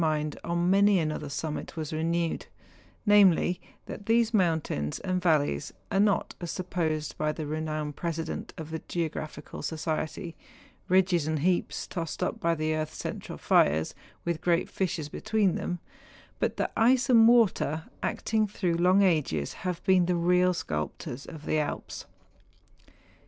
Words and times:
53 0.01 0.09
mind 0.09 0.39
on 0.43 0.71
many 0.71 0.97
another 0.97 1.29
summit 1.29 1.77
was 1.77 1.93
renewed; 1.93 2.47
namely, 3.05 3.61
that 3.85 4.07
these 4.07 4.33
mountains 4.33 4.97
and 5.01 5.21
valleys 5.21 5.73
are 5.91 5.99
not, 5.99 6.33
as 6.41 6.51
sup¬ 6.51 6.71
posed 6.71 7.15
by 7.19 7.31
the 7.31 7.45
renowned 7.45 7.95
President 7.95 8.51
of 8.57 8.71
the 8.71 8.81
Geographical 8.87 9.61
Society, 9.61 10.35
ridges 10.89 11.27
and 11.27 11.37
heaps 11.41 11.85
tossed 11.85 12.23
up 12.23 12.39
by 12.39 12.55
the 12.55 12.73
earth's 12.73 12.97
central 12.97 13.37
fires, 13.37 13.93
with 14.25 14.41
great 14.41 14.67
fissures 14.69 15.07
between 15.07 15.53
them, 15.53 15.77
but 16.39 16.57
that 16.57 16.71
ice 16.75 17.07
and 17.07 17.27
water, 17.27 17.83
acting 18.01 18.47
through 18.47 18.73
long 18.77 19.03
ages, 19.03 19.53
have 19.53 19.83
been 19.83 20.07
the 20.07 20.15
real 20.15 20.51
sculptors 20.55 21.27
of 21.27 21.45
the 21.45 21.59
Alps. 21.59 22.07